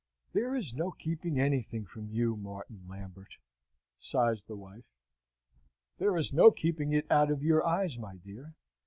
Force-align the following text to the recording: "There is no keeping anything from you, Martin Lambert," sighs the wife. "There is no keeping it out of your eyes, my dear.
"There 0.33 0.55
is 0.55 0.73
no 0.73 0.89
keeping 0.89 1.39
anything 1.39 1.85
from 1.85 2.09
you, 2.09 2.35
Martin 2.35 2.87
Lambert," 2.89 3.35
sighs 3.99 4.43
the 4.43 4.55
wife. 4.55 4.87
"There 5.99 6.17
is 6.17 6.33
no 6.33 6.49
keeping 6.49 6.91
it 6.91 7.05
out 7.11 7.29
of 7.29 7.43
your 7.43 7.63
eyes, 7.63 7.99
my 7.99 8.15
dear. 8.15 8.55